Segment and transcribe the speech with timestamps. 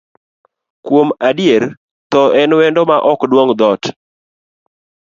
[0.85, 1.63] Kuom adier,
[2.11, 3.83] thoo en wendo ma ok duong' dhoot.